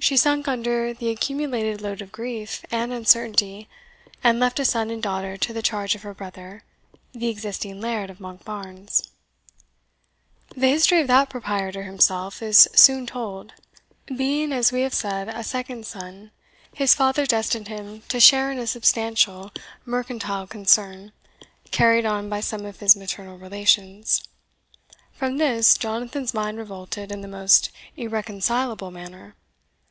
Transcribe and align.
She 0.00 0.16
sunk 0.16 0.46
under 0.48 0.94
the 0.94 1.08
accumulated 1.10 1.82
load 1.82 2.00
of 2.00 2.12
grief 2.12 2.64
and 2.70 2.92
uncertainty, 2.94 3.68
and 4.24 4.38
left 4.40 4.60
a 4.60 4.64
son 4.64 4.90
and 4.90 5.02
daughter 5.02 5.36
to 5.36 5.52
the 5.52 5.60
charge 5.60 5.94
of 5.96 6.00
her 6.02 6.14
brother, 6.14 6.62
the 7.12 7.26
existing 7.28 7.80
Laird 7.82 8.08
of 8.08 8.20
Monkbarns. 8.20 9.08
The 10.56 10.68
history 10.68 11.00
of 11.02 11.08
that 11.08 11.28
proprietor 11.28 11.82
himself 11.82 12.40
is 12.42 12.68
soon 12.76 13.06
told. 13.06 13.52
Being, 14.06 14.50
as 14.52 14.70
we 14.72 14.80
have 14.82 14.94
said, 14.94 15.28
a 15.28 15.42
second 15.42 15.84
son, 15.84 16.30
his 16.72 16.94
father 16.94 17.26
destined 17.26 17.66
him 17.68 18.02
to 18.08 18.16
a 18.16 18.20
share 18.20 18.50
in 18.52 18.58
a 18.60 18.68
substantial 18.68 19.50
mercantile 19.84 20.46
concern, 20.46 21.10
carried 21.72 22.06
on 22.06 22.30
by 22.30 22.40
some 22.40 22.64
of 22.64 22.78
his 22.78 22.94
maternal 22.96 23.36
relations. 23.36 24.22
From 25.12 25.36
this 25.38 25.76
Jonathan's 25.76 26.32
mind 26.32 26.56
revolted 26.56 27.10
in 27.12 27.20
the 27.20 27.28
most 27.28 27.70
irreconcilable 27.96 28.92
manner. 28.92 29.34